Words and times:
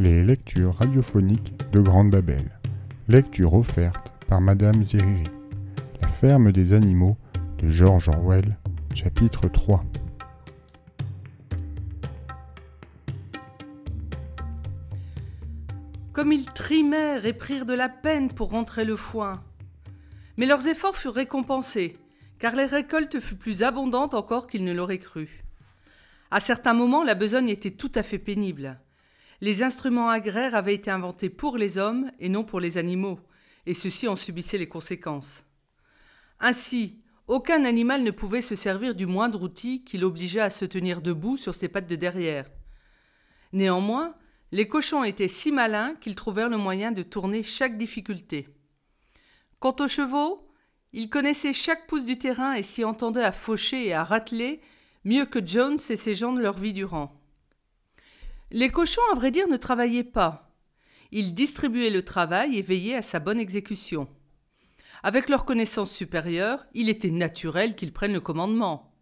Les 0.00 0.22
lectures 0.22 0.76
radiophoniques 0.76 1.54
de 1.72 1.80
Grande 1.80 2.10
Babel. 2.10 2.56
Lecture 3.08 3.54
offerte 3.54 4.12
par 4.28 4.40
Madame 4.40 4.84
Zeriri. 4.84 5.24
La 6.00 6.06
ferme 6.06 6.52
des 6.52 6.72
animaux 6.72 7.16
de 7.58 7.66
George 7.66 8.08
Orwell, 8.08 8.56
chapitre 8.94 9.48
3. 9.48 9.84
Comme 16.12 16.32
ils 16.32 16.46
trimèrent 16.46 17.26
et 17.26 17.32
prirent 17.32 17.66
de 17.66 17.74
la 17.74 17.88
peine 17.88 18.28
pour 18.28 18.50
rentrer 18.50 18.84
le 18.84 18.94
foin. 18.94 19.42
Mais 20.36 20.46
leurs 20.46 20.68
efforts 20.68 20.94
furent 20.94 21.14
récompensés, 21.14 21.98
car 22.38 22.54
les 22.54 22.66
récoltes 22.66 23.18
furent 23.18 23.36
plus 23.36 23.64
abondantes 23.64 24.14
encore 24.14 24.46
qu'ils 24.46 24.64
ne 24.64 24.72
l'auraient 24.72 24.98
cru. 24.98 25.42
À 26.30 26.38
certains 26.38 26.74
moments, 26.74 27.02
la 27.02 27.16
besogne 27.16 27.48
était 27.48 27.72
tout 27.72 27.90
à 27.96 28.04
fait 28.04 28.20
pénible. 28.20 28.78
Les 29.40 29.62
instruments 29.62 30.10
agraires 30.10 30.54
avaient 30.54 30.74
été 30.74 30.90
inventés 30.90 31.30
pour 31.30 31.56
les 31.56 31.78
hommes 31.78 32.10
et 32.18 32.28
non 32.28 32.42
pour 32.42 32.58
les 32.58 32.76
animaux, 32.76 33.20
et 33.66 33.74
ceux-ci 33.74 34.08
en 34.08 34.16
subissaient 34.16 34.58
les 34.58 34.68
conséquences. 34.68 35.44
Ainsi, 36.40 37.00
aucun 37.28 37.64
animal 37.64 38.02
ne 38.02 38.10
pouvait 38.10 38.40
se 38.40 38.54
servir 38.54 38.94
du 38.94 39.06
moindre 39.06 39.42
outil 39.42 39.84
qui 39.84 39.98
l'obligeait 39.98 40.40
à 40.40 40.50
se 40.50 40.64
tenir 40.64 41.02
debout 41.02 41.36
sur 41.36 41.54
ses 41.54 41.68
pattes 41.68 41.88
de 41.88 41.94
derrière. 41.94 42.50
Néanmoins, 43.52 44.14
les 44.50 44.66
cochons 44.66 45.04
étaient 45.04 45.28
si 45.28 45.52
malins 45.52 45.94
qu'ils 46.00 46.14
trouvèrent 46.14 46.48
le 46.48 46.56
moyen 46.56 46.90
de 46.90 47.02
tourner 47.02 47.42
chaque 47.42 47.76
difficulté. 47.76 48.48
Quant 49.60 49.76
aux 49.80 49.88
chevaux, 49.88 50.48
ils 50.92 51.10
connaissaient 51.10 51.52
chaque 51.52 51.86
pouce 51.86 52.04
du 52.04 52.18
terrain 52.18 52.54
et 52.54 52.62
s'y 52.62 52.82
entendaient 52.84 53.22
à 53.22 53.32
faucher 53.32 53.86
et 53.86 53.92
à 53.92 54.04
rateler 54.04 54.60
mieux 55.04 55.26
que 55.26 55.44
Jones 55.44 55.78
et 55.90 55.96
ses 55.96 56.14
gens 56.14 56.32
de 56.32 56.40
leur 56.40 56.58
vie 56.58 56.72
durant. 56.72 57.17
Les 58.50 58.70
cochons, 58.70 59.02
à 59.12 59.14
vrai 59.14 59.30
dire, 59.30 59.48
ne 59.48 59.56
travaillaient 59.56 60.04
pas. 60.04 60.54
Ils 61.10 61.34
distribuaient 61.34 61.90
le 61.90 62.04
travail 62.04 62.56
et 62.56 62.62
veillaient 62.62 62.96
à 62.96 63.02
sa 63.02 63.18
bonne 63.18 63.40
exécution. 63.40 64.08
Avec 65.02 65.28
leur 65.28 65.44
connaissance 65.44 65.90
supérieure, 65.90 66.66
il 66.74 66.88
était 66.88 67.10
naturel 67.10 67.74
qu'ils 67.74 67.92
prennent 67.92 68.12
le 68.12 68.20
commandement. 68.20 68.94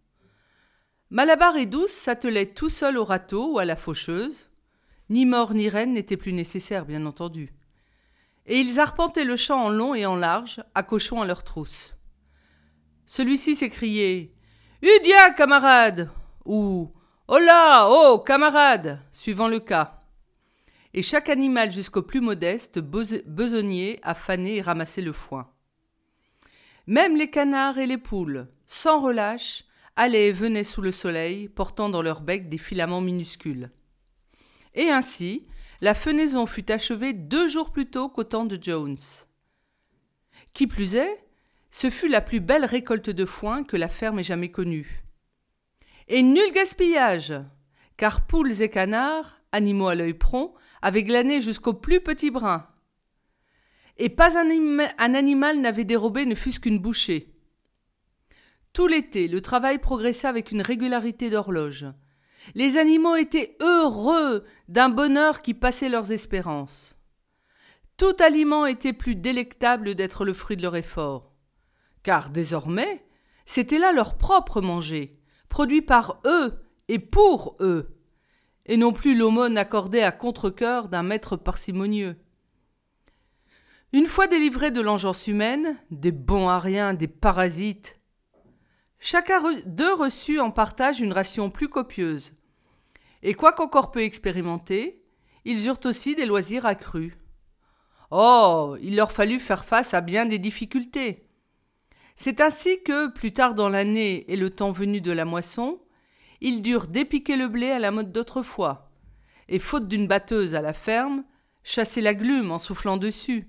Malabar 1.11 1.57
et 1.57 1.67
Douce 1.67 1.93
s'attelaient 1.93 2.53
tout 2.53 2.69
seuls 2.69 2.99
au 2.99 3.05
râteau 3.05 3.55
ou 3.55 3.59
à 3.59 3.65
la 3.65 3.77
faucheuse. 3.77 4.51
Ni 5.09 5.25
mort 5.25 5.55
ni 5.55 5.69
reine 5.69 5.93
n'étaient 5.93 6.17
plus 6.17 6.33
nécessaires, 6.33 6.85
bien 6.85 7.07
entendu. 7.07 7.53
Et 8.47 8.59
ils 8.59 8.81
arpentaient 8.81 9.25
le 9.25 9.37
champ 9.37 9.65
en 9.65 9.69
long 9.69 9.95
et 9.95 10.07
en 10.07 10.17
large, 10.17 10.63
à 10.75 10.83
cochon 10.83 11.23
à 11.23 11.27
leur 11.27 11.45
trousse. 11.45 11.95
Celui-ci 13.05 13.55
s'écriait 13.55 14.35
Udia, 14.83 15.31
camarade 15.31 16.11
ou 16.45 16.93
Hola, 17.29 17.89
oh, 17.91 18.21
camarade 18.21 19.01
suivant 19.11 19.49
le 19.49 19.59
cas. 19.59 20.01
Et 20.95 21.03
chaque 21.03 21.29
animal 21.29 21.73
jusqu'au 21.73 22.03
plus 22.03 22.21
modeste 22.21 22.79
besognait 22.79 23.99
à 24.05 24.15
faner 24.15 24.59
et 24.59 24.63
ramasser 24.63 25.03
le 25.03 25.13
foin. 25.13 25.51
Même 26.87 27.17
les 27.17 27.29
canards 27.29 27.79
et 27.79 27.87
les 27.87 27.99
poules, 27.99 28.47
sans 28.69 29.01
relâche, 29.01 29.65
allaient 29.97 30.29
et 30.29 30.33
venaient 30.33 30.63
sous 30.63 30.83
le 30.83 30.93
soleil, 30.93 31.49
portant 31.49 31.89
dans 31.89 32.01
leur 32.01 32.21
bec 32.21 32.49
des 32.49 32.59
filaments 32.59 33.01
minuscules. 33.01 33.73
Et 34.75 34.91
ainsi, 34.91 35.49
la 35.81 35.95
fenaison 35.95 36.47
fut 36.47 36.71
achevée 36.71 37.13
deux 37.13 37.49
jours 37.49 37.73
plus 37.73 37.91
tôt 37.91 38.09
qu'au 38.09 38.23
temps 38.23 38.47
de 38.47 38.57
Jones. 38.63 38.97
Qui 40.53 40.69
plus 40.69 40.95
est, 40.95 41.25
ce 41.71 41.91
fut 41.91 42.09
la 42.09 42.21
plus 42.21 42.39
belle 42.39 42.65
récolte 42.65 43.11
de 43.11 43.25
foin 43.25 43.65
que 43.65 43.77
la 43.77 43.89
ferme 43.89 44.21
ait 44.21 44.23
jamais 44.23 44.53
connue. 44.53 45.03
Et 46.09 46.23
nul 46.23 46.53
gaspillage, 46.53 47.35
car 47.97 48.27
poules 48.27 48.63
et 48.63 48.69
canards, 48.69 49.41
animaux 49.53 49.89
à 49.89 49.95
l'œil 49.95 50.15
prompt, 50.15 50.55
avaient 50.83 51.03
glané 51.03 51.41
jusqu'au 51.41 51.75
plus 51.75 52.01
petit 52.01 52.31
brin. 52.31 52.67
Et 53.97 54.09
pas 54.09 54.39
un, 54.39 54.49
un 54.99 55.15
animal 55.15 55.61
n'avait 55.61 55.85
dérobé 55.85 56.27
ne 56.27 56.35
fût-ce 56.35 56.61
qu'une 56.61 56.79
bouchée. 56.79 57.33
Tout 58.73 58.87
l'été, 58.87 59.27
le 59.27 59.41
travail 59.41 59.79
progressait 59.79 60.29
avec 60.29 60.53
une 60.53 60.61
régularité 60.61 61.31
d'horloge. 61.31 61.87
Les 62.55 62.77
animaux 62.77 63.17
étaient 63.17 63.57
heureux 63.61 64.45
d'un 64.69 64.91
bonheur 64.91 65.43
qui 65.43 65.55
passait 65.55 65.89
leurs 65.89 66.13
espérances. 66.13 66.99
Tout 67.97 68.15
aliment 68.21 68.67
était 68.67 68.93
plus 68.93 69.17
délectable 69.17 69.95
d'être 69.95 70.25
le 70.25 70.35
fruit 70.35 70.57
de 70.57 70.63
leur 70.63 70.77
effort 70.77 71.37
car 72.07 72.31
désormais, 72.31 73.05
c'était 73.47 73.81
là 73.81 73.91
leur 73.91 74.17
propre 74.17 74.61
manger, 74.61 75.16
produit 75.57 75.81
par 75.81 76.21
eux 76.27 76.53
et 76.89 76.99
pour 76.99 77.57
eux, 77.61 77.97
et 78.67 78.77
non 78.77 78.93
plus 78.93 79.17
l'aumône 79.17 79.57
accordée 79.57 80.03
à 80.03 80.13
contre-coeur 80.13 80.89
d'un 80.89 81.03
maître 81.03 81.39
parcimonieux. 81.39 82.15
Une 83.95 84.05
fois 84.05 84.27
délivrés 84.27 84.71
de 84.71 84.83
l'engeance 84.83 85.27
humaine, 85.27 85.79
des 85.91 86.13
bons 86.13 86.47
à 86.47 86.59
rien, 86.59 86.93
des 86.93 87.09
parasites, 87.09 87.99
chacun 88.99 89.41
d'eux 89.65 89.95
reçut 89.95 90.41
en 90.41 90.51
partage 90.51 91.01
une 91.01 91.15
ration 91.15 91.49
plus 91.49 91.71
copieuse. 91.71 92.35
Et 93.23 93.33
quoiqu'encore 93.33 93.93
peu 93.93 94.03
expérimentés, 94.03 95.03
ils 95.47 95.67
eurent 95.69 95.87
aussi 95.87 96.15
des 96.15 96.27
loisirs 96.27 96.67
accrus. 96.67 97.15
Oh, 98.11 98.77
il 98.83 98.95
leur 98.95 99.11
fallut 99.11 99.41
faire 99.41 99.65
face 99.65 99.95
à 99.95 100.03
bien 100.03 100.27
des 100.27 100.39
difficultés. 100.39 101.26
C'est 102.17 102.41
ainsi 102.41 102.83
que, 102.83 103.09
plus 103.09 103.33
tard 103.33 103.55
dans 103.55 103.69
l'année 103.69 104.25
et 104.33 104.37
le 104.37 104.49
temps 104.49 104.73
venu 104.73 105.03
de 105.03 105.13
la 105.13 105.27
moisson, 105.27 105.79
ils 106.41 106.63
durent 106.63 106.87
dépiquer 106.87 107.37
le 107.37 107.47
blé 107.47 107.71
à 107.71 107.79
la 107.79 107.91
mode 107.91 108.11
d'autrefois, 108.11 108.91
et 109.49 109.59
faute 109.59 109.87
d'une 109.87 110.07
batteuse 110.07 110.55
à 110.55 110.63
la 110.63 110.73
ferme, 110.73 111.25
chasser 111.63 112.01
la 112.01 112.15
glume 112.15 112.51
en 112.51 112.59
soufflant 112.59 112.97
dessus. 112.97 113.47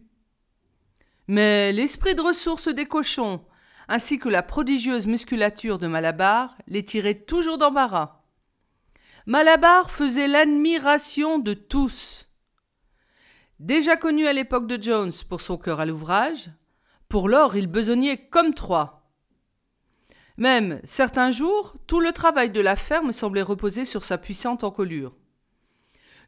Mais 1.27 1.71
l'esprit 1.71 2.13
de 2.13 2.21
ressource 2.21 2.67
des 2.67 2.85
cochons, 2.85 3.41
ainsi 3.87 4.19
que 4.19 4.29
la 4.29 4.43
prodigieuse 4.43 5.07
musculature 5.07 5.79
de 5.79 5.87
Malabar, 5.87 6.57
les 6.67 6.83
tiraient 6.83 7.21
toujours 7.21 7.57
d'embarras. 7.57 8.21
Malabar 9.25 9.91
faisait 9.91 10.27
l'admiration 10.27 11.39
de 11.39 11.53
tous. 11.53 12.27
Déjà 13.59 13.95
connu 13.95 14.27
à 14.27 14.33
l'époque 14.33 14.67
de 14.67 14.81
Jones 14.81 15.13
pour 15.29 15.41
son 15.41 15.57
cœur 15.57 15.79
à 15.79 15.85
l'ouvrage, 15.85 16.49
pour 17.09 17.29
l'or, 17.29 17.55
il 17.55 17.67
besognait 17.67 18.17
comme 18.17 18.53
trois. 18.53 19.09
Même, 20.37 20.79
certains 20.83 21.31
jours, 21.31 21.75
tout 21.87 21.99
le 21.99 22.11
travail 22.11 22.51
de 22.51 22.61
la 22.61 22.75
ferme 22.75 23.11
semblait 23.11 23.41
reposer 23.41 23.85
sur 23.85 24.03
sa 24.03 24.17
puissante 24.17 24.63
encolure. 24.63 25.15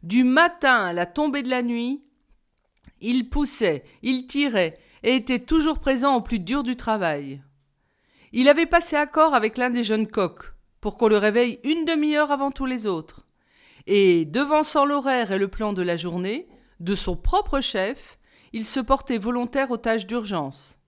Du 0.02 0.24
matin 0.24 0.86
à 0.86 0.94
la 0.94 1.06
tombée 1.06 1.44
de 1.44 1.50
la 1.50 1.62
nuit, 1.62 2.04
il 3.02 3.30
poussait, 3.30 3.84
il 4.02 4.26
tirait, 4.26 4.78
et 5.04 5.16
était 5.16 5.40
toujours 5.40 5.80
présent 5.80 6.16
au 6.16 6.22
plus 6.22 6.40
dur 6.40 6.64
du 6.64 6.76
travail. 6.76 7.42
Il 8.32 8.48
avait 8.48 8.66
passé 8.66 8.96
accord 8.96 9.34
avec 9.34 9.58
l'un 9.58 9.70
des 9.70 9.84
jeunes 9.84 10.08
coqs, 10.08 10.54
pour 10.82 10.98
qu'on 10.98 11.08
le 11.08 11.18
réveille 11.18 11.60
une 11.64 11.86
demi-heure 11.86 12.32
avant 12.32 12.52
tous 12.52 12.66
les 12.66 12.86
autres. 12.86 13.26
Et, 13.88 14.26
devançant 14.26 14.86
l'horaire 14.86 15.32
et 15.32 15.38
le 15.38 15.48
plan 15.48 15.74
de 15.74 15.82
la 15.82 15.96
journée, 15.96 16.48
de 16.80 16.96
son 16.96 17.16
propre 17.16 17.60
chef, 17.60 18.19
il 18.54 18.66
se 18.66 18.80
portait 18.80 19.18
volontaire 19.18 19.72
aux 19.72 19.78
tâches 19.78 20.08
d'urgence. 20.08 20.80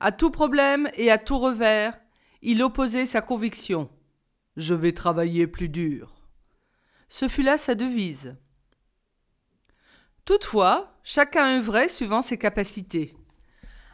À 0.00 0.12
tout 0.12 0.30
problème 0.30 0.88
et 0.94 1.10
à 1.10 1.18
tout 1.18 1.38
revers, 1.38 1.98
il 2.42 2.62
opposait 2.62 3.06
sa 3.06 3.20
conviction. 3.20 3.88
Je 4.56 4.74
vais 4.74 4.92
travailler 4.92 5.46
plus 5.46 5.68
dur. 5.68 6.14
Ce 7.08 7.28
fut 7.28 7.42
là 7.42 7.56
sa 7.56 7.74
devise. 7.74 8.36
Toutefois, 10.24 10.92
chacun 11.02 11.58
œuvrait 11.58 11.88
suivant 11.88 12.22
ses 12.22 12.38
capacités. 12.38 13.14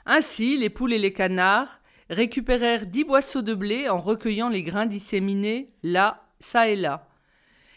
Ainsi, 0.06 0.56
les 0.56 0.70
poules 0.70 0.94
et 0.94 0.98
les 0.98 1.12
canards 1.12 1.80
récupérèrent 2.10 2.86
dix 2.86 3.04
boisseaux 3.04 3.42
de 3.42 3.54
blé 3.54 3.88
en 3.88 4.00
recueillant 4.00 4.48
les 4.48 4.62
grains 4.62 4.86
disséminés 4.86 5.72
là, 5.82 6.26
ça 6.40 6.68
et 6.68 6.76
là. 6.76 7.08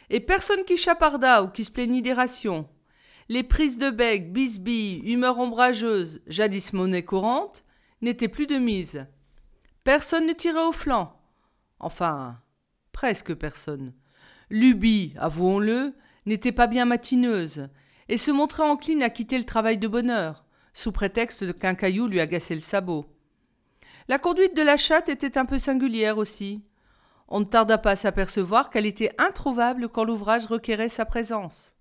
Et 0.10 0.20
personne 0.20 0.64
qui 0.66 0.78
chaparda 0.78 1.44
ou 1.44 1.50
qui 1.50 1.64
se 1.64 1.72
plaignit 1.72 2.02
des 2.02 2.14
rations, 2.14 2.68
les 3.28 3.44
prises 3.44 3.78
de 3.78 3.90
bec, 3.90 4.32
bisbilles, 4.32 5.02
humeur 5.06 5.40
ombrageuse, 5.40 6.22
jadis 6.28 6.74
monnaie 6.74 7.04
courante, 7.04 7.64
n'étaient 8.02 8.28
plus 8.28 8.48
de 8.48 8.58
mise. 8.58 9.06
Personne 9.84 10.28
ne 10.28 10.34
tirait 10.34 10.66
au 10.66 10.72
flanc. 10.72 11.20
Enfin, 11.80 12.40
presque 12.92 13.34
personne. 13.34 13.94
Lubie, 14.50 15.14
avouons-le, 15.18 15.96
n'était 16.26 16.52
pas 16.52 16.68
bien 16.68 16.86
matineuse, 16.86 17.70
et 18.10 18.18
se 18.18 18.32
montrait 18.32 18.64
encline 18.64 19.04
à 19.04 19.10
quitter 19.10 19.38
le 19.38 19.44
travail 19.44 19.78
de 19.78 19.88
bonne 19.88 20.12
heure, 20.12 20.46
sous 20.74 20.92
prétexte 20.92 21.58
qu'un 21.58 21.76
caillou 21.76 22.08
lui 22.08 22.20
agaçait 22.20 22.54
le 22.54 22.60
sabot. 22.60 23.06
La 24.08 24.20
conduite 24.20 24.56
de 24.56 24.62
la 24.62 24.78
chatte 24.78 25.10
était 25.10 25.38
un 25.40 25.46
peu 25.46 25.58
singulière 25.58 26.20
aussi. 26.20 26.64
On 27.28 27.40
ne 27.40 27.46
tarda 27.46 27.80
pas 27.80 27.92
à 27.92 27.96
s'apercevoir 27.96 28.70
qu'elle 28.70 28.86
était 28.86 29.12
introuvable 29.18 29.90
quand 29.90 30.04
l'ouvrage 30.04 30.46
requérait 30.46 30.90
sa 30.90 31.06
présence. 31.06 31.75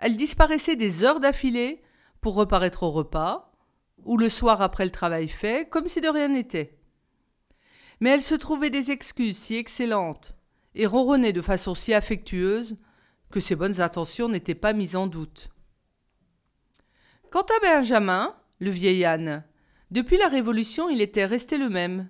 Elle 0.00 0.16
disparaissait 0.16 0.76
des 0.76 1.04
heures 1.04 1.20
d'affilée 1.20 1.82
pour 2.22 2.34
reparaître 2.34 2.82
au 2.82 2.90
repas, 2.90 3.52
ou 4.04 4.16
le 4.16 4.30
soir 4.30 4.62
après 4.62 4.84
le 4.84 4.90
travail 4.90 5.28
fait, 5.28 5.68
comme 5.68 5.88
si 5.88 6.00
de 6.00 6.08
rien 6.08 6.28
n'était. 6.28 6.78
Mais 8.00 8.10
elle 8.10 8.22
se 8.22 8.34
trouvait 8.34 8.70
des 8.70 8.90
excuses 8.90 9.36
si 9.36 9.56
excellentes 9.56 10.32
et 10.74 10.86
ronronnait 10.86 11.34
de 11.34 11.42
façon 11.42 11.74
si 11.74 11.92
affectueuse 11.92 12.78
que 13.30 13.40
ses 13.40 13.56
bonnes 13.56 13.82
intentions 13.82 14.28
n'étaient 14.28 14.54
pas 14.54 14.72
mises 14.72 14.96
en 14.96 15.06
doute. 15.06 15.48
Quant 17.30 17.42
à 17.42 17.60
Benjamin, 17.60 18.34
le 18.58 18.70
vieil 18.70 19.04
âne, 19.04 19.44
depuis 19.90 20.16
la 20.16 20.28
Révolution 20.28 20.88
il 20.88 21.02
était 21.02 21.26
resté 21.26 21.58
le 21.58 21.68
même. 21.68 22.08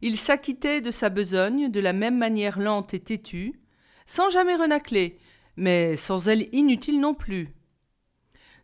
Il 0.00 0.16
s'acquittait 0.16 0.80
de 0.80 0.90
sa 0.90 1.10
besogne 1.10 1.70
de 1.70 1.80
la 1.80 1.92
même 1.92 2.16
manière 2.16 2.58
lente 2.58 2.94
et 2.94 3.00
têtue, 3.00 3.60
sans 4.06 4.30
jamais 4.30 4.56
renacler, 4.56 5.18
mais 5.56 5.96
sans 5.96 6.28
elle 6.28 6.48
inutile 6.54 7.00
non 7.00 7.14
plus. 7.14 7.54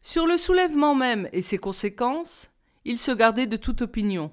Sur 0.02 0.26
le 0.26 0.36
soulèvement 0.36 0.94
même 0.94 1.28
et 1.32 1.42
ses 1.42 1.58
conséquences, 1.58 2.52
il 2.84 2.98
se 2.98 3.12
gardait 3.12 3.46
de 3.46 3.56
toute 3.56 3.82
opinion. 3.82 4.30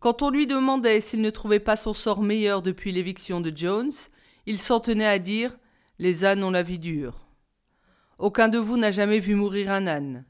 Quand 0.00 0.22
on 0.22 0.30
lui 0.30 0.46
demandait 0.46 1.00
s'il 1.00 1.20
ne 1.20 1.30
trouvait 1.30 1.60
pas 1.60 1.76
son 1.76 1.92
sort 1.92 2.22
meilleur 2.22 2.62
depuis 2.62 2.90
l'éviction 2.90 3.40
de 3.40 3.52
Jones, 3.54 3.92
il 4.46 4.58
s'en 4.58 4.80
tenait 4.80 5.06
à 5.06 5.18
dire 5.18 5.56
Les 5.98 6.24
ânes 6.24 6.42
ont 6.42 6.50
la 6.50 6.64
vie 6.64 6.80
dure. 6.80 7.28
Aucun 8.18 8.48
de 8.48 8.58
vous 8.58 8.76
n'a 8.76 8.90
jamais 8.90 9.20
vu 9.20 9.34
mourir 9.34 9.70
un 9.70 9.86
âne. 9.86 10.24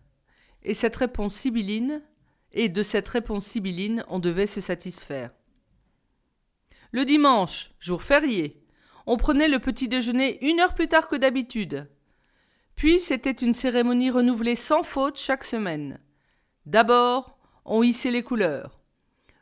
Et 0.62 0.74
cette 0.74 0.96
réponse 0.96 1.34
sibylline, 1.34 2.02
et 2.52 2.68
de 2.68 2.82
cette 2.82 3.08
réponse 3.08 3.46
sibylline, 3.46 4.04
on 4.08 4.18
devait 4.18 4.46
se 4.46 4.60
satisfaire. 4.60 5.30
Le 6.90 7.06
dimanche, 7.06 7.70
jour 7.78 8.02
férié, 8.02 8.62
on 9.06 9.16
prenait 9.16 9.49
le 9.49 9.58
petit 9.58 9.88
déjeuner 9.88 10.44
une 10.44 10.60
heure 10.60 10.75
plus 10.75 10.88
tard 10.88 11.08
que 11.08 11.16
d'habitude. 11.16 11.88
Puis 12.76 13.00
c'était 13.00 13.31
une 13.31 13.54
cérémonie 13.54 14.10
renouvelée 14.10 14.56
sans 14.56 14.82
faute 14.82 15.19
chaque 15.19 15.44
semaine. 15.44 16.00
D'abord, 16.66 17.38
on 17.64 17.82
hissait 17.82 18.10
les 18.10 18.22
couleurs. 18.22 18.81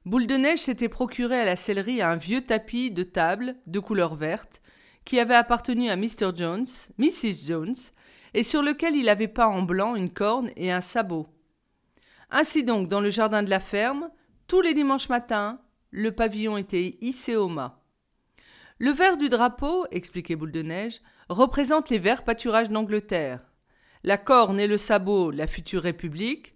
Boule 0.07 0.27
de 0.27 0.35
Neige 0.35 0.61
s'était 0.61 0.89
procuré 0.89 1.41
à 1.41 1.45
la 1.45 1.57
sellerie 1.57 2.03
un 2.03 2.17
vieux 2.17 2.43
tapis 2.43 2.91
de 2.91 3.03
table 3.03 3.57
de 3.67 3.79
couleur 3.81 4.15
verte 4.15 4.63
qui 5.05 5.19
avait 5.19 5.35
appartenu 5.35 5.91
à 5.91 5.97
Mr. 5.97 6.35
Jones, 6.35 6.67
Mrs. 6.99 7.47
Jones, 7.47 7.75
et 8.35 8.43
sur 8.43 8.63
lequel 8.63 8.97
il 8.97 9.09
avait 9.09 9.29
peint 9.29 9.47
en 9.47 9.63
blanc 9.63 9.97
une 9.97 10.11
corne 10.11 10.51
et 10.57 10.71
un 10.71 10.81
sabot. 10.81 11.27
Ainsi 12.31 12.63
donc, 12.65 12.89
dans 12.89 13.01
le 13.01 13.11
jardin 13.11 13.43
de 13.43 13.51
la 13.51 13.61
ferme, 13.61 14.11
tous 14.47 14.61
les 14.61 14.75
dimanches 14.75 15.09
matins, 15.09 15.61
le 15.91 16.13
pavillon 16.13 16.57
était 16.57 16.97
hissé 17.01 17.37
au 17.37 17.49
mât. 17.49 17.80
Le 18.83 18.93
vert 18.93 19.19
du 19.19 19.29
drapeau, 19.29 19.85
expliquait 19.91 20.37
Boule 20.37 20.53
de 20.53 20.63
Neige, 20.63 21.03
représente 21.29 21.91
les 21.91 21.99
verts 21.99 22.25
pâturages 22.25 22.71
d'Angleterre. 22.71 23.45
La 24.05 24.17
corne 24.17 24.59
et 24.59 24.67
le 24.67 24.79
sabot, 24.79 25.31
la 25.31 25.47
future 25.47 25.83
République, 25.83 26.55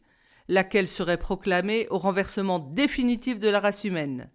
laquelle 0.48 0.88
serait 0.88 1.18
proclamée 1.18 1.86
au 1.90 1.98
renversement 1.98 2.60
définitif 2.60 3.38
de 3.38 3.50
la 3.50 3.60
race 3.60 3.84
humaine. 3.84 4.30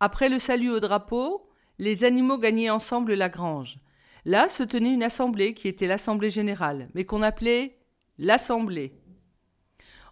Après 0.00 0.30
le 0.30 0.38
salut 0.38 0.70
au 0.70 0.80
drapeau, 0.80 1.46
les 1.78 2.04
animaux 2.04 2.38
gagnaient 2.38 2.70
ensemble 2.70 3.12
la 3.12 3.28
grange. 3.28 3.76
Là 4.24 4.48
se 4.48 4.62
tenait 4.62 4.94
une 4.94 5.02
assemblée 5.02 5.52
qui 5.52 5.68
était 5.68 5.86
l'assemblée 5.86 6.30
générale, 6.30 6.88
mais 6.94 7.04
qu'on 7.04 7.20
appelait 7.20 7.76
l'assemblée. 8.16 8.92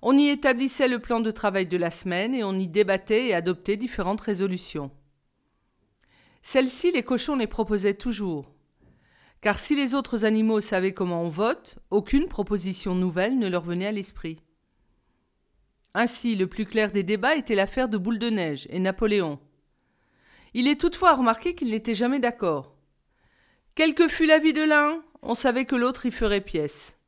On 0.03 0.19
y 0.19 0.29
établissait 0.29 0.89
le 0.89 0.99
plan 0.99 1.21
de 1.21 1.31
travail 1.31 1.67
de 1.67 1.79
la 1.79 1.91
semaine 1.91 2.35
et 2.35 2.45
on 2.45 2.53
y 2.53 2.69
débattait 2.69 3.29
et 3.29 3.35
adoptait 3.35 3.79
différentes 3.79 4.21
résolutions. 4.21 4.91
Celles-ci, 6.43 6.91
les 6.91 7.03
cochons 7.03 7.37
les 7.37 7.47
proposaient 7.47 7.95
toujours. 7.95 8.53
Car 9.41 9.59
si 9.59 9.75
les 9.75 9.95
autres 9.95 10.25
animaux 10.25 10.61
savaient 10.61 10.93
comment 10.93 11.23
on 11.23 11.29
vote, 11.29 11.79
aucune 11.91 12.29
proposition 12.29 12.95
nouvelle 12.95 13.39
ne 13.39 13.49
leur 13.49 13.63
venait 13.63 13.87
à 13.87 13.93
l'esprit. 13.93 14.43
Ainsi, 15.95 16.37
le 16.37 16.47
plus 16.47 16.67
clair 16.67 16.91
des 16.91 17.03
débats 17.03 17.37
était 17.37 17.55
l'affaire 17.55 17.89
de 17.89 17.99
Boule 17.99 18.19
de 18.19 18.31
Neige 18.31 18.67
et 18.71 18.79
Napoléon. 18.79 19.39
Il 20.55 20.69
est 20.69 20.81
toutefois 20.81 21.15
remarqué 21.15 21.55
qu'ils 21.55 21.71
n'étaient 21.71 21.95
jamais 21.95 22.19
d'accord. 22.19 22.77
Quel 23.75 23.95
que 23.95 24.09
fût 24.09 24.27
l'avis 24.27 24.53
de 24.53 24.63
l'un, 24.63 25.03
on 25.23 25.35
savait 25.35 25.65
que 25.65 25.77
l'autre 25.77 26.07
y 26.07 26.11
ferait 26.11 26.41
pièce. 26.41 26.99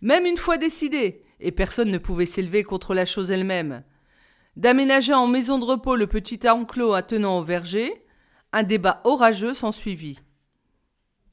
Même 0.00 0.26
une 0.26 0.36
fois 0.36 0.56
décidé, 0.56 1.22
et 1.40 1.52
personne 1.52 1.90
ne 1.90 1.98
pouvait 1.98 2.26
s'élever 2.26 2.64
contre 2.64 2.94
la 2.94 3.04
chose 3.04 3.30
elle-même, 3.30 3.84
d'aménager 4.56 5.14
en 5.14 5.26
maison 5.26 5.58
de 5.58 5.64
repos 5.64 5.96
le 5.96 6.06
petit 6.06 6.48
enclos 6.48 6.94
attenant 6.94 7.38
au 7.38 7.42
verger, 7.42 8.03
un 8.54 8.62
débat 8.62 9.00
orageux 9.02 9.52
s'ensuivit. 9.52 10.20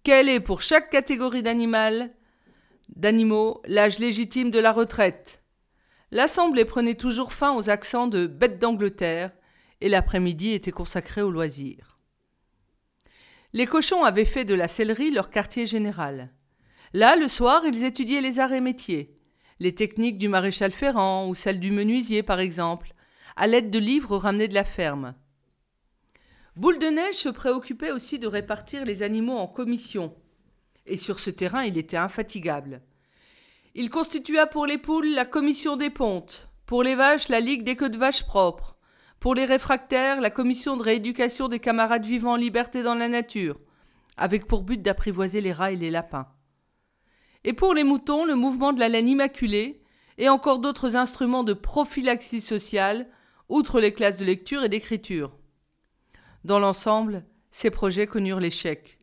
Quel 0.02 0.28
est 0.28 0.40
pour 0.40 0.64
chaque 0.64 0.90
catégorie 0.90 1.44
d'animal 1.44 2.10
d'animaux 2.96 3.62
l'âge 3.66 4.00
légitime 4.00 4.50
de 4.50 4.58
la 4.58 4.72
retraite? 4.72 5.44
L'assemblée 6.10 6.66
prenait 6.66 6.96
toujours 6.96 7.32
fin 7.32 7.56
aux 7.56 7.70
accents 7.70 8.08
de 8.08 8.26
bête 8.26 8.58
d'Angleterre, 8.58 9.32
et 9.82 9.88
l'après-midi 9.88 10.54
était 10.54 10.72
consacré 10.72 11.22
aux 11.22 11.30
loisirs. 11.30 12.00
Les 13.54 13.68
cochons 13.68 14.04
avaient 14.04 14.26
fait 14.26 14.44
de 14.44 14.56
la 14.56 14.68
sellerie 14.68 15.12
leur 15.12 15.30
quartier 15.30 15.68
général. 15.68 16.34
Là, 16.94 17.16
le 17.16 17.28
soir, 17.28 17.62
ils 17.68 17.84
étudiaient 17.84 18.22
les 18.22 18.40
arts 18.40 18.54
et 18.54 18.62
métiers, 18.62 19.16
les 19.60 19.76
techniques 19.76 20.18
du 20.18 20.28
maréchal 20.28 20.72
Ferrand 20.72 21.28
ou 21.28 21.36
celles 21.36 21.60
du 21.60 21.70
menuisier, 21.70 22.24
par 22.24 22.40
exemple, 22.40 22.96
à 23.36 23.46
l'aide 23.46 23.70
de 23.70 23.78
livres 23.78 24.18
ramenés 24.18 24.48
de 24.48 24.56
la 24.56 24.66
ferme. 24.66 25.14
Boule 26.58 26.80
de 26.80 26.88
Neige 26.88 27.16
se 27.16 27.30
préoccupait 27.30 27.92
aussi 27.92 28.20
de 28.20 28.28
répartir 28.28 28.84
les 28.84 29.04
animaux 29.04 29.38
en 29.38 29.48
commissions, 29.48 30.14
et 30.86 30.98
sur 30.98 31.22
ce 31.22 31.30
terrain 31.30 31.64
il 31.64 31.78
était 31.78 31.96
infatigable. 31.96 32.82
Il 33.74 33.90
constitua 33.90 34.48
pour 34.48 34.66
les 34.66 34.78
poules 34.78 35.14
la 35.14 35.24
commission 35.24 35.78
des 35.78 35.90
pontes, 35.90 36.50
pour 36.66 36.84
les 36.84 36.96
vaches 36.96 37.30
la 37.30 37.40
ligue 37.40 37.64
des 37.64 37.78
queues 37.78 37.90
de 37.90 37.98
vaches 37.98 38.26
propres, 38.26 38.76
pour 39.22 39.34
les 39.34 39.46
réfractaires, 39.46 40.20
la 40.20 40.30
commission 40.30 40.76
de 40.76 40.84
rééducation 40.84 41.48
des 41.48 41.60
camarades 41.60 42.06
vivant 42.06 42.34
en 42.34 42.36
liberté 42.36 42.84
dans 42.84 42.96
la 42.96 43.08
nature, 43.08 43.58
avec 44.18 44.46
pour 44.46 44.64
but 44.64 44.82
d'apprivoiser 44.82 45.40
les 45.40 45.54
rats 45.54 45.72
et 45.72 45.78
les 45.78 45.90
lapins. 45.90 46.28
Et 47.46 47.54
pour 47.54 47.74
les 47.74 47.86
moutons, 47.86 48.26
le 48.26 48.36
mouvement 48.36 48.74
de 48.74 48.80
la 48.82 48.90
laine 48.90 49.08
immaculée, 49.08 49.82
et 50.18 50.28
encore 50.28 50.60
d'autres 50.60 50.98
instruments 50.98 51.46
de 51.46 51.54
prophylaxie 51.54 52.42
sociale, 52.42 53.08
outre 53.48 53.80
les 53.80 53.94
classes 53.94 54.18
de 54.18 54.26
lecture 54.26 54.64
et 54.66 54.70
d'écriture. 54.70 55.32
Dans 56.44 56.60
l'ensemble, 56.60 57.22
ces 57.52 57.70
projets 57.70 58.08
connurent 58.08 58.40
l'échec. 58.40 58.98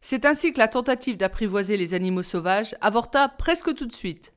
C'est 0.00 0.24
ainsi 0.24 0.52
que 0.52 0.58
la 0.58 0.68
tentative 0.68 1.16
d'apprivoiser 1.16 1.76
les 1.76 1.94
animaux 1.94 2.22
sauvages 2.22 2.74
avorta 2.80 3.28
presque 3.28 3.74
tout 3.74 3.86
de 3.86 3.94
suite. 3.94 4.32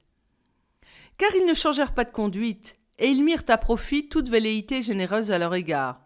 Car 1.18 1.34
ils 1.36 1.46
ne 1.46 1.54
changèrent 1.54 1.94
pas 1.94 2.04
de 2.04 2.12
conduite, 2.12 2.78
et 3.00 3.08
ils 3.08 3.24
mirent 3.24 3.44
à 3.48 3.58
profit 3.58 4.10
toute 4.10 4.30
velléité 4.30 4.82
généreuse 4.82 5.32
à 5.32 5.40
leur 5.40 5.56
égard. 5.56 6.02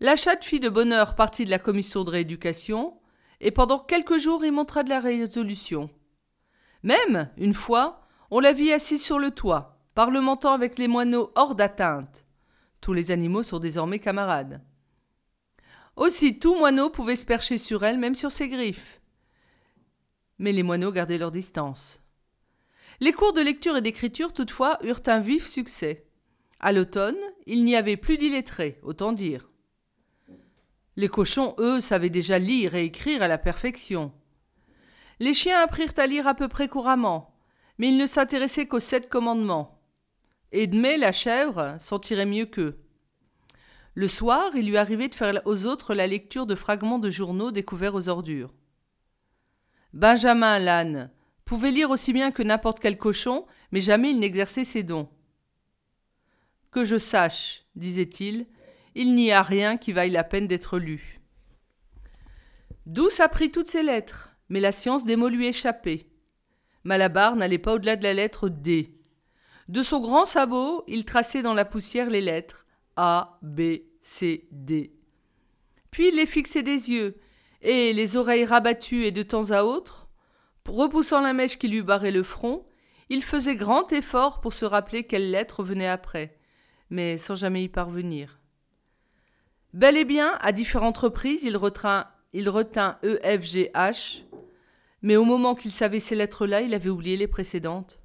La 0.00 0.16
chatte 0.16 0.44
fit 0.44 0.60
de 0.60 0.68
bonne 0.68 0.92
heure 0.92 1.14
partie 1.14 1.44
de 1.44 1.50
la 1.50 1.58
commission 1.58 2.04
de 2.04 2.10
rééducation, 2.10 2.98
et 3.40 3.50
pendant 3.50 3.78
quelques 3.78 4.18
jours 4.18 4.44
y 4.44 4.50
montra 4.50 4.82
de 4.82 4.88
la 4.88 5.00
résolution. 5.00 5.90
Même, 6.82 7.28
une 7.36 7.54
fois, 7.54 8.06
on 8.30 8.40
la 8.40 8.52
vit 8.52 8.72
assise 8.72 9.02
sur 9.02 9.18
le 9.18 9.30
toit, 9.30 9.78
parlementant 9.94 10.52
avec 10.52 10.78
les 10.78 10.88
moineaux 10.88 11.30
hors 11.34 11.54
d'atteinte. 11.54 12.24
Tous 12.82 12.92
les 12.92 13.12
animaux 13.12 13.44
sont 13.44 13.60
désormais 13.60 14.00
camarades. 14.00 14.60
Aussi, 15.94 16.40
tout 16.40 16.58
moineau 16.58 16.90
pouvait 16.90 17.16
se 17.16 17.24
percher 17.24 17.56
sur 17.56 17.84
elle, 17.84 17.96
même 17.96 18.16
sur 18.16 18.32
ses 18.32 18.48
griffes. 18.48 19.00
Mais 20.40 20.50
les 20.50 20.64
moineaux 20.64 20.90
gardaient 20.90 21.16
leur 21.16 21.30
distance. 21.30 22.00
Les 22.98 23.12
cours 23.12 23.34
de 23.34 23.40
lecture 23.40 23.76
et 23.76 23.82
d'écriture, 23.82 24.32
toutefois, 24.32 24.78
eurent 24.82 25.02
un 25.06 25.20
vif 25.20 25.48
succès. 25.48 26.08
À 26.58 26.72
l'automne, 26.72 27.18
il 27.46 27.64
n'y 27.64 27.76
avait 27.76 27.96
plus 27.96 28.18
d'illettrés, 28.18 28.80
autant 28.82 29.12
dire. 29.12 29.48
Les 30.96 31.08
cochons, 31.08 31.54
eux, 31.58 31.80
savaient 31.80 32.10
déjà 32.10 32.40
lire 32.40 32.74
et 32.74 32.84
écrire 32.84 33.22
à 33.22 33.28
la 33.28 33.38
perfection. 33.38 34.12
Les 35.20 35.34
chiens 35.34 35.60
apprirent 35.60 35.94
à 35.98 36.08
lire 36.08 36.26
à 36.26 36.34
peu 36.34 36.48
près 36.48 36.66
couramment, 36.66 37.32
mais 37.78 37.90
ils 37.90 37.96
ne 37.96 38.06
s'intéressaient 38.06 38.66
qu'aux 38.66 38.80
sept 38.80 39.08
commandements. 39.08 39.81
Edmé, 40.52 40.98
la 40.98 41.12
chèvre, 41.12 41.76
s'en 41.78 41.98
tirait 41.98 42.26
mieux 42.26 42.46
qu'eux. 42.46 42.78
Le 43.94 44.06
soir, 44.06 44.52
il 44.54 44.68
lui 44.68 44.76
arrivait 44.76 45.08
de 45.08 45.14
faire 45.14 45.40
aux 45.44 45.66
autres 45.66 45.94
la 45.94 46.06
lecture 46.06 46.46
de 46.46 46.54
fragments 46.54 46.98
de 46.98 47.10
journaux 47.10 47.50
découverts 47.50 47.94
aux 47.94 48.08
ordures. 48.08 48.54
Benjamin, 49.92 50.58
l'âne, 50.58 51.10
pouvait 51.44 51.70
lire 51.70 51.90
aussi 51.90 52.12
bien 52.12 52.30
que 52.30 52.42
n'importe 52.42 52.80
quel 52.80 52.96
cochon, 52.96 53.46
mais 53.72 53.80
jamais 53.80 54.10
il 54.10 54.20
n'exerçait 54.20 54.64
ses 54.64 54.82
dons. 54.82 55.08
Que 56.70 56.84
je 56.84 56.96
sache, 56.96 57.64
disait-il, 57.74 58.46
il 58.94 59.14
n'y 59.14 59.32
a 59.32 59.42
rien 59.42 59.76
qui 59.76 59.92
vaille 59.92 60.10
la 60.10 60.24
peine 60.24 60.46
d'être 60.46 60.78
lu. 60.78 61.18
Douce 62.86 63.20
apprit 63.20 63.50
toutes 63.50 63.68
ses 63.68 63.82
lettres, 63.82 64.36
mais 64.48 64.60
la 64.60 64.72
science 64.72 65.04
des 65.04 65.16
mots 65.16 65.28
lui 65.28 65.46
échappait. 65.46 66.06
Malabar 66.84 67.36
n'allait 67.36 67.58
pas 67.58 67.74
au-delà 67.74 67.96
de 67.96 68.02
la 68.02 68.14
lettre 68.14 68.48
D. 68.48 68.98
De 69.72 69.82
son 69.82 70.00
grand 70.00 70.26
sabot, 70.26 70.84
il 70.86 71.06
traçait 71.06 71.40
dans 71.40 71.54
la 71.54 71.64
poussière 71.64 72.10
les 72.10 72.20
lettres 72.20 72.66
A, 72.96 73.38
B, 73.40 73.78
C, 74.02 74.46
D. 74.50 74.92
Puis 75.90 76.08
il 76.08 76.16
les 76.16 76.26
fixait 76.26 76.62
des 76.62 76.90
yeux, 76.90 77.16
et, 77.62 77.94
les 77.94 78.18
oreilles 78.18 78.44
rabattues 78.44 79.06
et 79.06 79.12
de 79.12 79.22
temps 79.22 79.50
à 79.50 79.62
autre, 79.62 80.10
Repoussant 80.68 81.22
la 81.22 81.32
mèche 81.32 81.58
qui 81.58 81.68
lui 81.68 81.80
barrait 81.80 82.10
le 82.10 82.22
front, 82.22 82.66
il 83.08 83.24
faisait 83.24 83.56
grand 83.56 83.90
effort 83.94 84.42
pour 84.42 84.52
se 84.52 84.66
rappeler 84.66 85.04
quelle 85.04 85.30
lettre 85.30 85.64
venait 85.64 85.88
après, 85.88 86.36
mais 86.90 87.16
sans 87.16 87.34
jamais 87.34 87.64
y 87.64 87.68
parvenir. 87.70 88.40
Bel 89.72 89.96
et 89.96 90.04
bien, 90.04 90.36
à 90.42 90.52
différentes 90.52 90.98
reprises, 90.98 91.44
il 91.44 91.56
retint 91.56 92.08
il 92.34 92.50
retint 92.50 92.98
E, 93.04 93.18
F, 93.24 93.42
G, 93.42 93.70
H, 93.74 94.24
mais 95.00 95.16
au 95.16 95.24
moment 95.24 95.54
qu'il 95.54 95.72
savait 95.72 95.98
ces 95.98 96.14
lettres-là, 96.14 96.60
il 96.60 96.74
avait 96.74 96.90
oublié 96.90 97.16
les 97.16 97.26
précédentes. 97.26 98.01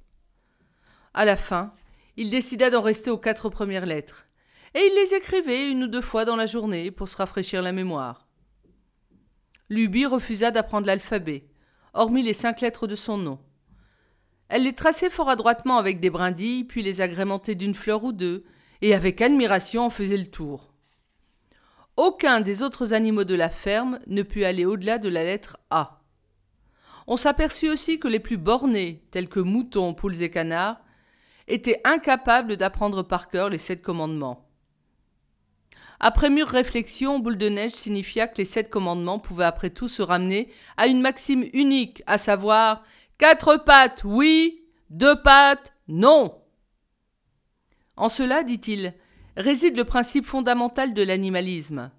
À 1.18 1.24
la 1.24 1.36
fin, 1.36 1.72
il 2.16 2.30
décida 2.30 2.70
d'en 2.70 2.80
rester 2.80 3.10
aux 3.10 3.18
quatre 3.18 3.48
premières 3.48 3.86
lettres, 3.86 4.28
et 4.76 4.78
il 4.78 4.94
les 4.94 5.16
écrivait 5.16 5.68
une 5.68 5.82
ou 5.82 5.88
deux 5.88 6.00
fois 6.00 6.24
dans 6.24 6.36
la 6.36 6.46
journée 6.46 6.92
pour 6.92 7.08
se 7.08 7.16
rafraîchir 7.16 7.60
la 7.60 7.72
mémoire. 7.72 8.28
Luby 9.68 10.06
refusa 10.06 10.52
d'apprendre 10.52 10.86
l'alphabet, 10.86 11.48
hormis 11.92 12.22
les 12.22 12.34
cinq 12.34 12.60
lettres 12.60 12.86
de 12.86 12.94
son 12.94 13.18
nom. 13.18 13.40
Elle 14.48 14.62
les 14.62 14.76
traçait 14.76 15.10
fort 15.10 15.28
adroitement 15.28 15.78
avec 15.78 15.98
des 15.98 16.08
brindilles, 16.08 16.62
puis 16.62 16.84
les 16.84 17.00
agrémentait 17.00 17.56
d'une 17.56 17.74
fleur 17.74 18.04
ou 18.04 18.12
deux, 18.12 18.44
et 18.80 18.94
avec 18.94 19.20
admiration 19.20 19.86
en 19.86 19.90
faisait 19.90 20.18
le 20.18 20.30
tour. 20.30 20.72
Aucun 21.96 22.40
des 22.40 22.62
autres 22.62 22.94
animaux 22.94 23.24
de 23.24 23.34
la 23.34 23.50
ferme 23.50 23.98
ne 24.06 24.22
put 24.22 24.44
aller 24.44 24.66
au-delà 24.66 24.98
de 24.98 25.08
la 25.08 25.24
lettre 25.24 25.58
A. 25.70 26.00
On 27.08 27.16
s'aperçut 27.16 27.70
aussi 27.70 27.98
que 27.98 28.06
les 28.06 28.20
plus 28.20 28.36
bornés, 28.36 29.04
tels 29.10 29.28
que 29.28 29.40
moutons, 29.40 29.94
poules 29.94 30.22
et 30.22 30.30
canards, 30.30 30.80
étaient 31.48 31.80
incapables 31.84 32.56
d'apprendre 32.56 33.02
par 33.02 33.28
cœur 33.28 33.48
les 33.48 33.58
sept 33.58 33.82
commandements. 33.82 34.48
Après 36.00 36.30
mûre 36.30 36.48
réflexion, 36.48 37.18
Boule 37.18 37.38
de 37.38 37.48
Neige 37.48 37.72
signifia 37.72 38.28
que 38.28 38.38
les 38.38 38.44
sept 38.44 38.70
commandements 38.70 39.18
pouvaient 39.18 39.44
après 39.44 39.70
tout 39.70 39.88
se 39.88 40.02
ramener 40.02 40.48
à 40.76 40.86
une 40.86 41.00
maxime 41.00 41.44
unique, 41.52 42.02
à 42.06 42.18
savoir 42.18 42.84
quatre 43.18 43.56
pattes, 43.56 44.04
oui, 44.04 44.64
deux 44.90 45.20
pattes, 45.22 45.72
non. 45.88 46.40
En 47.96 48.08
cela, 48.08 48.44
dit-il, 48.44 48.94
réside 49.36 49.76
le 49.76 49.84
principe 49.84 50.24
fondamental 50.24 50.94
de 50.94 51.02
l'animalisme. 51.02 51.90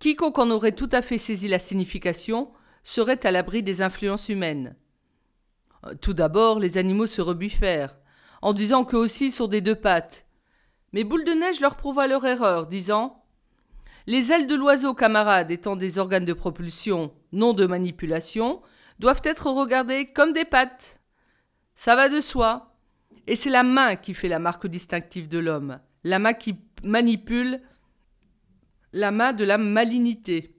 Quiconque 0.00 0.38
en 0.38 0.50
aurait 0.50 0.72
tout 0.72 0.88
à 0.90 1.02
fait 1.02 1.18
saisi 1.18 1.46
la 1.46 1.60
signification 1.60 2.50
serait 2.82 3.24
à 3.24 3.30
l'abri 3.30 3.62
des 3.62 3.82
influences 3.82 4.28
humaines. 4.30 4.74
Tout 6.00 6.14
d'abord, 6.14 6.58
les 6.58 6.76
animaux 6.76 7.06
se 7.06 7.20
rebuffèrent, 7.20 7.99
en 8.42 8.52
disant 8.52 8.84
qu'eux 8.84 8.96
aussi 8.96 9.30
sont 9.30 9.48
des 9.48 9.60
deux 9.60 9.74
pattes, 9.74 10.26
mais 10.92 11.04
Boule 11.04 11.24
de 11.24 11.32
Neige 11.32 11.60
leur 11.60 11.76
prouva 11.76 12.06
leur 12.06 12.26
erreur, 12.26 12.66
disant 12.66 13.22
Les 14.06 14.32
ailes 14.32 14.46
de 14.46 14.54
l'oiseau, 14.54 14.94
camarade, 14.94 15.50
étant 15.50 15.76
des 15.76 15.98
organes 15.98 16.24
de 16.24 16.32
propulsion, 16.32 17.12
non 17.32 17.52
de 17.52 17.66
manipulation, 17.66 18.60
doivent 18.98 19.22
être 19.24 19.50
regardées 19.50 20.12
comme 20.12 20.32
des 20.32 20.44
pattes. 20.44 21.00
Ça 21.74 21.96
va 21.96 22.08
de 22.08 22.20
soi. 22.20 22.66
Et 23.26 23.36
c'est 23.36 23.50
la 23.50 23.62
main 23.62 23.96
qui 23.96 24.14
fait 24.14 24.28
la 24.28 24.38
marque 24.38 24.66
distinctive 24.66 25.28
de 25.28 25.38
l'homme, 25.38 25.78
la 26.02 26.18
main 26.18 26.32
qui 26.32 26.56
manipule, 26.82 27.60
la 28.92 29.12
main 29.12 29.32
de 29.32 29.44
la 29.44 29.58
malignité. 29.58 30.56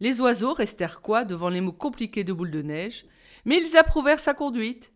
Les 0.00 0.20
oiseaux 0.20 0.52
restèrent 0.52 1.00
quoi 1.00 1.24
devant 1.24 1.48
les 1.48 1.62
mots 1.62 1.72
compliqués 1.72 2.24
de 2.24 2.32
boule 2.32 2.50
de 2.50 2.60
neige, 2.60 3.06
mais 3.46 3.56
ils 3.58 3.76
approuvèrent 3.76 4.20
sa 4.20 4.34
conduite, 4.34 4.92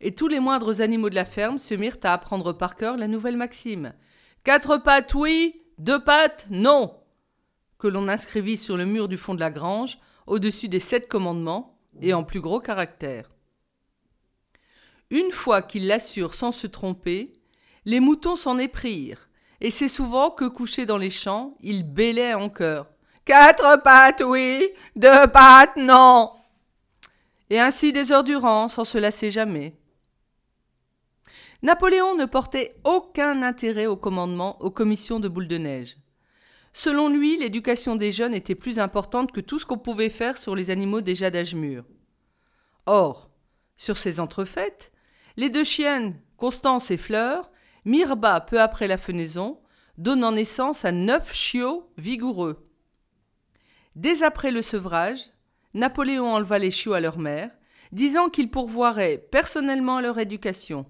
et 0.00 0.14
tous 0.14 0.28
les 0.28 0.40
moindres 0.40 0.80
animaux 0.80 1.10
de 1.10 1.14
la 1.14 1.24
ferme 1.24 1.58
se 1.58 1.74
mirent 1.74 1.98
à 2.02 2.12
apprendre 2.12 2.52
par 2.52 2.76
cœur 2.76 2.96
la 2.96 3.08
nouvelle 3.08 3.36
maxime. 3.36 3.92
Quatre 4.44 4.78
pattes, 4.78 5.14
oui, 5.14 5.62
deux 5.78 6.02
pattes, 6.02 6.46
non 6.50 7.00
que 7.80 7.88
l'on 7.88 8.08
inscrivit 8.08 8.58
sur 8.58 8.76
le 8.76 8.84
mur 8.84 9.08
du 9.08 9.16
fond 9.16 9.34
de 9.34 9.40
la 9.40 9.50
grange, 9.50 9.98
au-dessus 10.26 10.68
des 10.68 10.80
sept 10.80 11.08
commandements, 11.08 11.78
et 12.00 12.14
en 12.14 12.22
plus 12.22 12.40
gros 12.40 12.60
caractères. 12.60 13.30
Une 15.10 15.32
fois 15.32 15.62
qu'ils 15.62 15.88
l'assurent 15.88 16.34
sans 16.34 16.52
se 16.52 16.68
tromper, 16.68 17.32
les 17.86 17.98
moutons 17.98 18.36
s'en 18.36 18.58
éprirent, 18.58 19.28
et 19.60 19.70
c'est 19.70 19.88
souvent 19.88 20.30
que 20.30 20.44
couchés 20.44 20.86
dans 20.86 20.98
les 20.98 21.10
champs, 21.10 21.56
ils 21.60 21.82
bêlaient 21.82 22.34
en 22.34 22.48
chœur. 22.48 22.86
Quatre 23.24 23.82
pattes, 23.82 24.22
oui, 24.24 24.68
deux 24.94 25.26
pattes, 25.26 25.76
non. 25.76 26.30
Et 27.48 27.58
ainsi 27.58 27.92
des 27.92 28.12
heures 28.12 28.24
durant, 28.24 28.68
sans 28.68 28.84
se 28.84 28.98
lasser 28.98 29.30
jamais. 29.30 29.79
Napoléon 31.62 32.14
ne 32.16 32.24
portait 32.24 32.74
aucun 32.84 33.42
intérêt 33.42 33.86
au 33.86 33.96
commandement 33.96 34.60
aux 34.62 34.70
commissions 34.70 35.20
de 35.20 35.28
boules 35.28 35.48
de 35.48 35.58
neige. 35.58 35.98
Selon 36.72 37.08
lui, 37.08 37.36
l'éducation 37.36 37.96
des 37.96 38.12
jeunes 38.12 38.32
était 38.32 38.54
plus 38.54 38.78
importante 38.78 39.32
que 39.32 39.40
tout 39.40 39.58
ce 39.58 39.66
qu'on 39.66 39.76
pouvait 39.76 40.08
faire 40.08 40.38
sur 40.38 40.54
les 40.54 40.70
animaux 40.70 41.02
déjà 41.02 41.30
d'âge 41.30 41.54
mûr. 41.54 41.84
Or, 42.86 43.30
sur 43.76 43.98
ces 43.98 44.20
entrefaites, 44.20 44.92
les 45.36 45.50
deux 45.50 45.64
chiennes, 45.64 46.20
Constance 46.36 46.90
et 46.90 46.96
Fleur, 46.96 47.50
mirent 47.84 48.16
bas 48.16 48.40
peu 48.40 48.60
après 48.60 48.86
la 48.86 48.98
fenaison, 48.98 49.60
donnant 49.98 50.32
naissance 50.32 50.84
à 50.84 50.92
neuf 50.92 51.34
chiots 51.34 51.90
vigoureux. 51.98 52.64
Dès 53.96 54.22
après 54.22 54.50
le 54.50 54.62
sevrage, 54.62 55.30
Napoléon 55.74 56.32
enleva 56.32 56.58
les 56.58 56.70
chiots 56.70 56.94
à 56.94 57.00
leur 57.00 57.18
mère, 57.18 57.50
disant 57.92 58.28
qu'il 58.28 58.50
pourvoirait 58.50 59.18
personnellement 59.18 60.00
leur 60.00 60.18
éducation. 60.18 60.86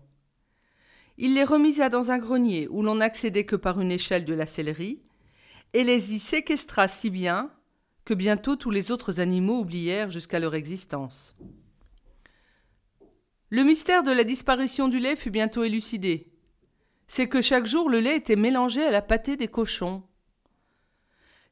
Il 1.23 1.35
les 1.35 1.45
remisa 1.45 1.91
dans 1.91 2.11
un 2.11 2.17
grenier 2.17 2.67
où 2.71 2.83
l'on 2.83 2.95
n'accédait 2.95 3.45
que 3.45 3.55
par 3.55 3.79
une 3.79 3.93
échelle 3.93 4.25
de 4.25 4.33
la 4.33 4.47
sellerie, 4.47 5.03
et 5.75 5.85
les 5.85 6.15
y 6.15 6.19
séquestra 6.19 6.89
si 6.89 7.11
bien 7.11 7.51
que 8.07 8.15
bientôt 8.15 8.57
tous 8.57 8.71
les 8.71 8.91
autres 8.91 9.21
animaux 9.21 9.61
oublièrent 9.61 10.09
jusqu'à 10.09 10.39
leur 10.39 10.55
existence. 10.55 11.37
Le 13.51 13.65
mystère 13.65 14.03
de 14.03 14.11
la 14.13 14.25
disparition 14.25 14.89
du 14.89 14.99
lait 14.99 15.15
fut 15.15 15.31
bientôt 15.31 15.63
élucidé. 15.63 16.33
C'est 17.07 17.29
que 17.29 17.43
chaque 17.43 17.67
jour 17.67 17.91
le 17.91 18.01
lait 18.01 18.17
était 18.17 18.35
mélangé 18.35 18.83
à 18.83 18.91
la 18.91 19.03
pâtée 19.03 19.37
des 19.37 19.49
cochons. 19.49 20.03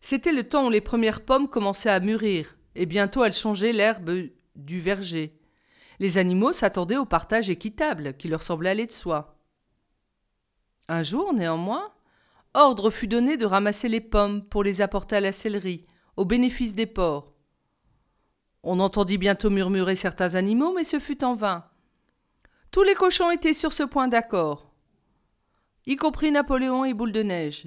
C'était 0.00 0.32
le 0.32 0.44
temps 0.44 0.68
où 0.68 0.70
les 0.70 0.80
premières 0.80 1.26
pommes 1.26 1.46
commençaient 1.46 1.90
à 1.90 2.00
mûrir, 2.00 2.54
et 2.74 2.86
bientôt 2.86 3.22
elles 3.22 3.34
changeaient 3.34 3.74
l'herbe 3.74 4.30
du 4.56 4.80
verger. 4.80 5.38
Les 5.98 6.16
animaux 6.16 6.54
s'attendaient 6.54 6.96
au 6.96 7.04
partage 7.04 7.50
équitable 7.50 8.16
qui 8.16 8.28
leur 8.28 8.40
semblait 8.40 8.70
aller 8.70 8.86
de 8.86 8.92
soi. 8.92 9.37
Un 10.88 11.02
jour, 11.02 11.34
néanmoins, 11.34 11.92
ordre 12.54 12.90
fut 12.90 13.08
donné 13.08 13.36
de 13.36 13.44
ramasser 13.44 13.88
les 13.88 14.00
pommes 14.00 14.42
pour 14.42 14.62
les 14.62 14.80
apporter 14.80 15.16
à 15.16 15.20
la 15.20 15.32
sellerie, 15.32 15.84
au 16.16 16.24
bénéfice 16.24 16.74
des 16.74 16.86
porcs. 16.86 17.34
On 18.62 18.80
entendit 18.80 19.18
bientôt 19.18 19.50
murmurer 19.50 19.96
certains 19.96 20.34
animaux, 20.34 20.72
mais 20.74 20.84
ce 20.84 20.98
fut 20.98 21.22
en 21.24 21.34
vain. 21.34 21.64
Tous 22.70 22.82
les 22.82 22.94
cochons 22.94 23.30
étaient 23.30 23.52
sur 23.52 23.72
ce 23.72 23.82
point 23.82 24.08
d'accord, 24.08 24.70
y 25.86 25.96
compris 25.96 26.30
Napoléon 26.30 26.84
et 26.84 26.94
Boule 26.94 27.12
de 27.12 27.22
Neige, 27.22 27.66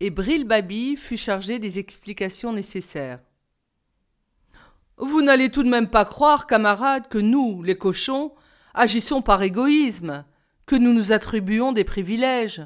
et 0.00 0.10
Brille 0.10 0.44
Baby 0.44 0.96
fut 0.96 1.16
chargé 1.16 1.58
des 1.58 1.78
explications 1.78 2.52
nécessaires. 2.52 3.20
Vous 4.96 5.22
n'allez 5.22 5.50
tout 5.50 5.62
de 5.62 5.68
même 5.68 5.88
pas 5.88 6.04
croire, 6.04 6.46
camarades, 6.46 7.08
que 7.08 7.18
nous, 7.18 7.62
les 7.62 7.78
cochons, 7.78 8.34
agissons 8.74 9.22
par 9.22 9.42
égoïsme 9.42 10.24
que 10.70 10.76
nous 10.76 10.92
nous 10.92 11.10
attribuons 11.10 11.72
des 11.72 11.82
privilèges. 11.82 12.62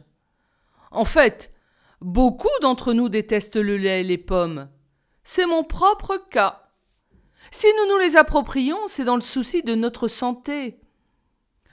En 0.90 1.06
fait, 1.06 1.54
beaucoup 2.02 2.50
d'entre 2.60 2.92
nous 2.92 3.08
détestent 3.08 3.56
le 3.56 3.78
lait 3.78 4.02
et 4.02 4.04
les 4.04 4.18
pommes. 4.18 4.68
C'est 5.22 5.46
mon 5.46 5.64
propre 5.64 6.18
cas. 6.28 6.68
Si 7.50 7.66
nous 7.66 7.94
nous 7.94 8.00
les 8.00 8.18
approprions, 8.18 8.76
c'est 8.88 9.06
dans 9.06 9.14
le 9.14 9.22
souci 9.22 9.62
de 9.62 9.74
notre 9.74 10.08
santé. 10.08 10.78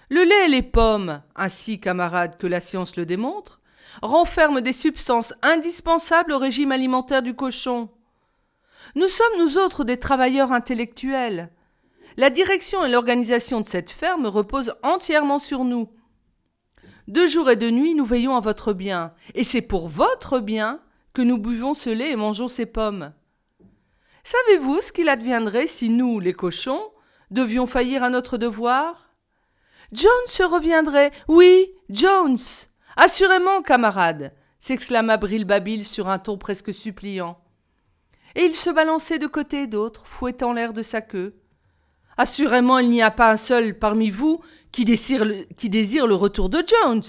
Le 0.09 0.23
lait 0.23 0.45
et 0.45 0.47
les 0.47 0.61
pommes, 0.61 1.21
ainsi 1.35 1.81
camarades 1.81 2.38
que 2.38 2.47
la 2.47 2.61
science 2.61 2.95
le 2.95 3.05
démontre, 3.05 3.59
renferment 4.01 4.61
des 4.61 4.71
substances 4.71 5.33
indispensables 5.41 6.31
au 6.31 6.38
régime 6.38 6.71
alimentaire 6.71 7.23
du 7.23 7.35
cochon. 7.35 7.89
Nous 8.95 9.09
sommes 9.09 9.38
nous 9.38 9.57
autres 9.57 9.83
des 9.83 10.00
travailleurs 10.00 10.53
intellectuels. 10.53 11.51
La 12.15 12.29
direction 12.29 12.85
et 12.85 12.89
l'organisation 12.89 13.59
de 13.59 13.67
cette 13.67 13.91
ferme 13.91 14.27
reposent 14.27 14.75
entièrement 14.81 15.38
sur 15.38 15.65
nous. 15.65 15.89
De 17.08 17.25
jour 17.25 17.50
et 17.50 17.55
de 17.55 17.70
nuit, 17.70 17.96
nous 17.96 18.05
veillons 18.05 18.36
à 18.36 18.39
votre 18.39 18.74
bien, 18.74 19.13
et 19.34 19.43
c'est 19.43 19.62
pour 19.62 19.89
votre 19.89 20.39
bien 20.39 20.79
que 21.13 21.22
nous 21.22 21.38
buvons 21.38 21.74
ce 21.74 21.89
lait 21.89 22.12
et 22.12 22.15
mangeons 22.15 22.48
ces 22.48 22.65
pommes. 22.65 23.13
Savez-vous 24.24 24.81
ce 24.81 24.91
qu'il 24.91 25.10
adviendrait 25.10 25.67
si 25.67 25.89
nous, 25.89 26.20
les 26.20 26.34
cochons, 26.34 26.81
devions 27.31 27.65
faillir 27.65 28.03
à 28.03 28.10
notre 28.10 28.38
devoir? 28.38 29.10
Jones 29.91 30.48
reviendrait. 30.48 31.12
Oui, 31.27 31.72
Jones. 31.89 32.38
Assurément, 32.96 33.62
camarade, 33.62 34.34
s'exclama 34.60 35.17
Babil 35.17 35.84
sur 35.84 36.08
un 36.08 36.20
ton 36.20 36.38
presque 36.38 36.74
suppliant. 36.74 37.41
Et 38.36 38.43
il 38.43 38.55
se 38.55 38.70
balançait 38.70 39.20
de 39.20 39.27
côté 39.27 39.63
et 39.63 39.67
d'autre, 39.67 40.03
fouettant 40.05 40.53
l'air 40.53 40.72
de 40.72 40.81
sa 40.81 41.01
queue. 41.01 41.34
Assurément, 42.21 42.77
il 42.77 42.91
n'y 42.91 43.01
a 43.01 43.09
pas 43.09 43.31
un 43.31 43.35
seul 43.35 43.79
parmi 43.79 44.11
vous 44.11 44.41
qui 44.71 44.85
désire 44.85 45.25
le, 45.25 46.13
retour 46.13 46.49
de 46.49 46.63
Jones. 46.63 47.01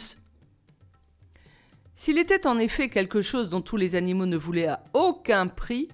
S'il 1.93 2.17
était 2.17 2.47
en 2.47 2.59
effet 2.59 2.89
quelque 2.89 3.21
chose 3.21 3.51
dont 3.51 3.61
tous 3.61 3.77
les 3.77 3.95
animaux 3.95 4.25
ne 4.25 4.39
voulaient 4.39 4.69
à 4.69 4.83
aucun 4.95 5.49
prix, 5.49 5.89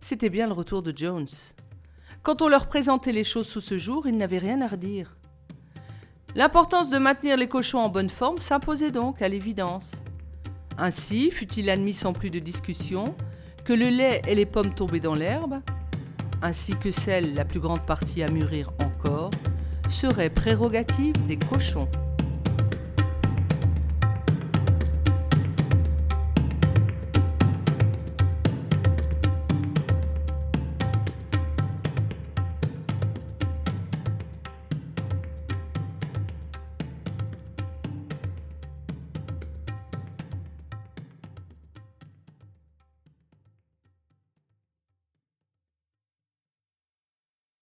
c'était 0.00 0.30
bien 0.30 0.46
le 0.46 0.54
retour 0.54 0.82
de 0.82 0.90
Jones. 0.96 1.28
Quand 2.22 2.40
on 2.40 2.48
leur 2.48 2.66
présentait 2.66 3.12
les 3.12 3.24
choses 3.24 3.46
sous 3.46 3.60
ce 3.60 3.76
jour, 3.76 4.06
ils 4.06 4.16
n'avaient 4.16 4.38
rien 4.38 4.62
à 4.62 4.68
redire. 4.68 5.18
L'importance 6.34 6.88
de 6.88 6.96
maintenir 6.96 7.36
les 7.36 7.48
cochons 7.48 7.80
en 7.80 7.90
bonne 7.90 8.08
forme 8.08 8.38
s'imposait 8.38 8.90
donc 8.90 9.20
à 9.20 9.28
l'évidence. 9.28 9.92
Ainsi 10.78 11.30
fut-il 11.30 11.68
admis 11.68 11.92
sans 11.92 12.14
plus 12.14 12.30
de 12.30 12.38
discussion 12.38 13.14
que 13.66 13.74
le 13.74 13.90
lait 13.90 14.22
et 14.26 14.34
les 14.34 14.46
pommes 14.46 14.74
tombées 14.74 14.98
dans 14.98 15.14
l'herbe, 15.14 15.60
ainsi 16.42 16.74
que 16.76 16.90
celle 16.90 17.34
la 17.34 17.44
plus 17.44 17.60
grande 17.60 17.86
partie 17.86 18.22
à 18.22 18.28
mûrir 18.28 18.70
encore, 18.80 19.30
seraient 19.88 20.30
prérogatives 20.30 21.14
des 21.26 21.36
cochons. 21.36 21.88